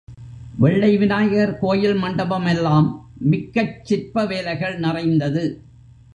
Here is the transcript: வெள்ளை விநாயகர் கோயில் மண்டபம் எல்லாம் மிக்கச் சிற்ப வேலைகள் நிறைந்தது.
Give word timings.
வெள்ளை 0.59 0.97
விநாயகர் 0.97 1.59
கோயில் 1.59 1.93
மண்டபம் 1.93 2.45
எல்லாம் 2.45 2.87
மிக்கச் 3.31 3.79
சிற்ப 3.83 4.25
வேலைகள் 4.25 4.77
நிறைந்தது. 4.79 5.43